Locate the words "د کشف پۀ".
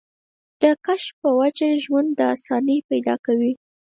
0.61-1.29